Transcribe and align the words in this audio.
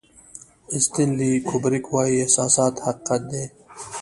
استنلي 0.77 1.31
کوبریک 1.47 1.85
وایي 1.93 2.15
احساسات 2.21 2.75
حقیقت 2.85 3.21
دی. 3.31 3.43